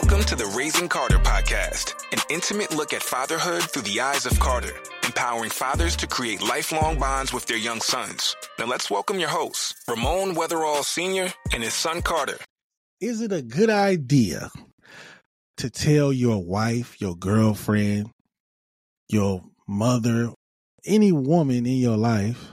[0.00, 4.38] Welcome to the Raising Carter podcast, an intimate look at fatherhood through the eyes of
[4.38, 4.72] Carter,
[5.04, 8.36] empowering fathers to create lifelong bonds with their young sons.
[8.60, 11.34] Now let's welcome your hosts, Ramon Weatherall Sr.
[11.52, 12.38] and his son Carter.
[13.00, 14.50] Is it a good idea
[15.56, 18.10] to tell your wife, your girlfriend,
[19.08, 20.30] your mother,
[20.86, 22.48] any woman in your life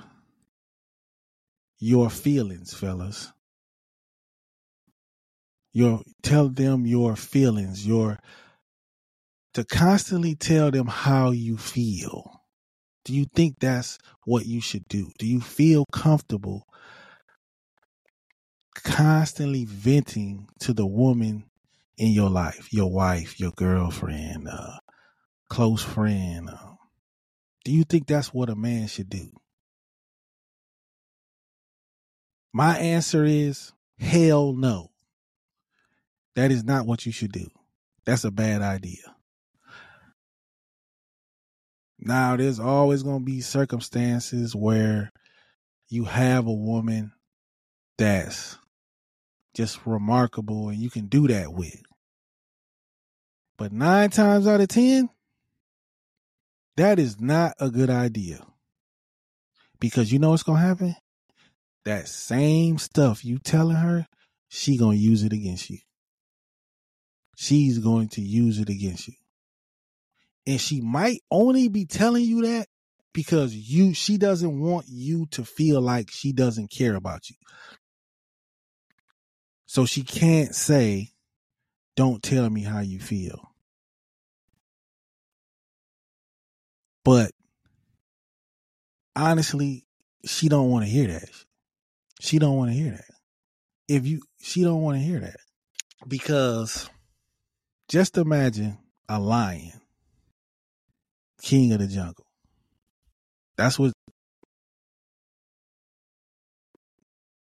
[1.78, 3.32] your feelings, fellas?
[5.76, 8.18] Your tell them your feelings, your
[9.56, 12.44] to constantly tell them how you feel.
[13.04, 15.12] Do you think that's what you should do?
[15.20, 16.66] Do you feel comfortable
[18.74, 21.44] constantly venting to the woman
[21.98, 24.78] in your life, your wife, your girlfriend, uh,
[25.50, 26.50] close friend?
[26.50, 26.76] Uh,
[27.66, 29.30] do you think that's what a man should do?
[32.54, 34.92] My answer is hell no.
[36.36, 37.48] That is not what you should do.
[38.06, 39.16] That's a bad idea.
[41.98, 45.12] Now, there's always going to be circumstances where
[45.90, 47.14] you have a woman
[47.98, 48.58] that's
[49.56, 51.82] just remarkable and you can do that with.
[53.58, 55.10] But nine times out of 10,
[56.76, 58.46] that is not a good idea.
[59.80, 60.96] Because you know what's going to happen?
[61.86, 64.06] That same stuff you telling her,
[64.50, 65.80] she going to use it against you
[67.36, 69.14] she's going to use it against you.
[70.48, 72.68] And she might only be telling you that
[73.14, 77.36] because you she doesn't want you to feel like she doesn't care about you.
[79.66, 81.12] So she can't say,
[81.96, 83.52] "Don't tell me how you feel."
[87.04, 87.32] But
[89.16, 89.86] honestly,
[90.26, 91.30] she don't want to hear that.
[92.20, 93.16] She don't want to hear that.
[93.88, 95.38] If you she don't want to hear that
[96.08, 96.90] because
[97.88, 99.80] just imagine a lion,
[101.42, 102.26] king of the jungle.
[103.58, 103.94] That's what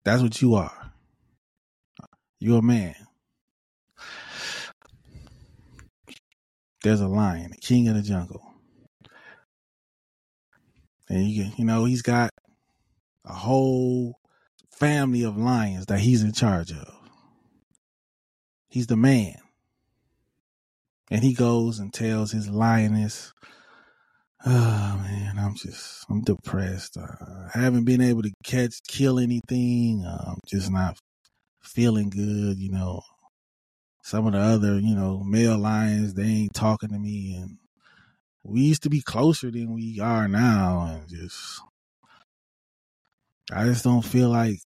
[0.04, 0.92] that's what you are.
[2.40, 2.96] You're a man.
[6.82, 8.42] There's a lion, the king of the jungle.
[11.08, 12.30] And you you know, he's got
[13.24, 14.18] a whole
[14.70, 16.92] family of lions that he's in charge of.
[18.68, 19.41] He's the man.
[21.12, 23.34] And he goes and tells his lioness,
[24.46, 26.96] Oh man, I'm just, I'm depressed.
[26.96, 30.06] Uh, I haven't been able to catch, kill anything.
[30.06, 30.96] Uh, I'm just not
[31.62, 32.56] feeling good.
[32.56, 33.02] You know,
[34.02, 37.34] some of the other, you know, male lions, they ain't talking to me.
[37.34, 37.58] And
[38.42, 40.86] we used to be closer than we are now.
[40.94, 41.60] And just,
[43.52, 44.60] I just don't feel like,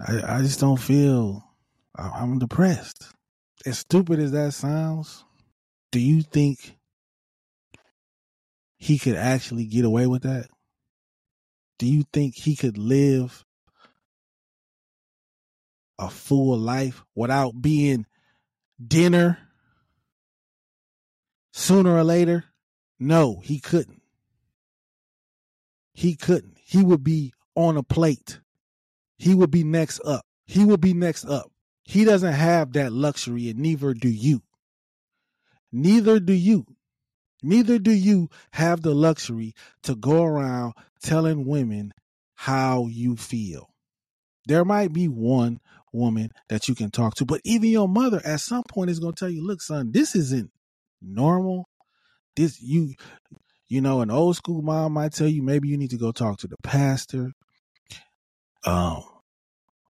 [0.00, 1.44] I, I just don't feel,
[1.94, 3.12] I'm depressed
[3.66, 5.24] as stupid as that sounds,
[5.90, 6.76] do you think
[8.78, 10.48] he could actually get away with that?
[11.78, 13.44] Do you think he could live
[15.98, 18.06] a full life without being
[18.84, 19.38] dinner
[21.52, 22.44] sooner or later?
[22.98, 24.02] No, he couldn't.
[25.94, 26.56] He couldn't.
[26.64, 28.40] He would be on a plate.
[29.18, 30.24] He would be next up.
[30.46, 31.51] He would be next up.
[31.84, 34.42] He doesn't have that luxury, and neither do you.
[35.72, 36.66] Neither do you.
[37.42, 41.92] Neither do you have the luxury to go around telling women
[42.34, 43.68] how you feel.
[44.46, 45.60] There might be one
[45.92, 49.14] woman that you can talk to, but even your mother at some point is going
[49.14, 50.50] to tell you, look, son, this isn't
[51.00, 51.68] normal.
[52.36, 52.94] This, you,
[53.68, 56.38] you know, an old school mom might tell you maybe you need to go talk
[56.38, 57.32] to the pastor.
[58.64, 59.02] Um,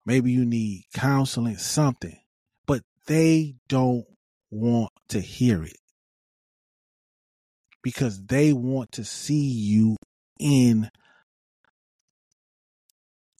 [0.05, 2.19] Maybe you need counseling, something,
[2.65, 4.05] but they don't
[4.51, 5.77] want to hear it
[7.81, 9.95] because they want to see you
[10.39, 10.89] in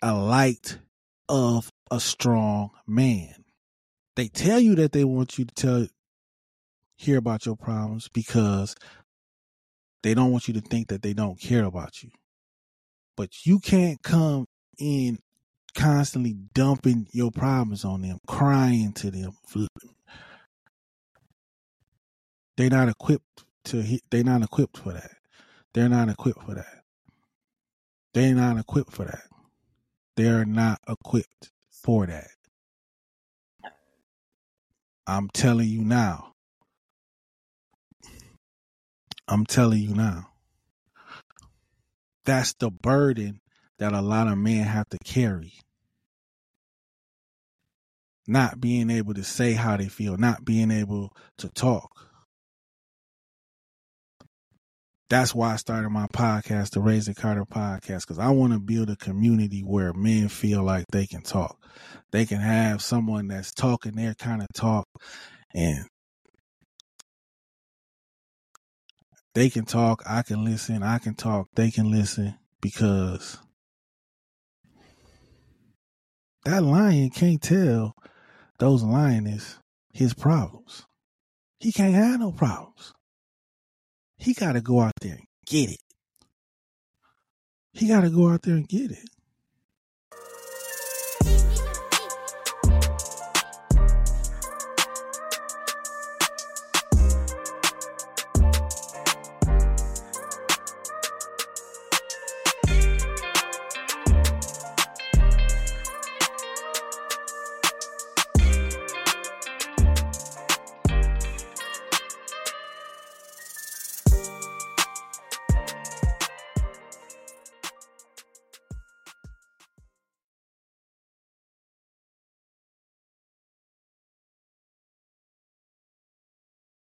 [0.02, 0.78] a light
[1.30, 3.46] of a strong man.
[4.16, 5.88] They tell you that they want you to tell
[6.98, 8.76] hear about your problems because
[10.04, 12.10] they don't want you to think that they don't care about you.
[13.16, 14.46] But you can't come
[14.78, 15.20] in
[15.76, 19.32] constantly dumping your problems on them, crying to them.
[22.58, 23.84] They're not equipped to.
[24.12, 25.12] They're not equipped for that.
[25.74, 26.84] They're not equipped for that.
[28.14, 29.24] They're not equipped for that.
[30.16, 32.30] They're not equipped for that.
[35.08, 36.34] I'm telling you now.
[39.28, 40.28] I'm telling you now.
[42.26, 43.42] That's the burden
[43.80, 45.54] that a lot of men have to carry.
[48.28, 52.10] not being able to say how they feel, not being able to talk.
[55.10, 58.60] That's why I started my podcast, the Raise the Carter podcast, because I want to
[58.60, 61.62] build a community where men feel like they can talk.
[62.12, 64.88] They can have someone that's talking their kind of talk
[65.54, 65.86] and
[69.36, 73.38] they can talk, I can listen, I can talk, they can listen because
[76.46, 77.96] that lion can't tell
[78.60, 79.58] those lioness
[79.94, 80.86] his problems.
[81.60, 82.94] He can't have no problems.
[84.18, 85.80] He got to go out there and get it.
[87.74, 89.10] He got to go out there and get it.